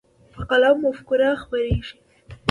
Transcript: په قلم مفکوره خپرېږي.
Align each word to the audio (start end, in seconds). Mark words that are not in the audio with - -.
په 0.33 0.41
قلم 0.49 0.75
مفکوره 0.85 1.29
خپرېږي. 1.41 1.95